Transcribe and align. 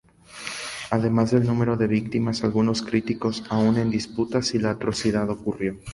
Además 0.89 1.29
del 1.29 1.45
número 1.45 1.77
de 1.77 1.85
víctimas, 1.85 2.43
algunos 2.43 2.81
críticos 2.81 3.43
aún 3.51 3.77
en 3.77 3.91
disputa 3.91 4.41
si 4.41 4.57
la 4.57 4.71
atrocidad 4.71 5.29
ocurrió. 5.29 5.77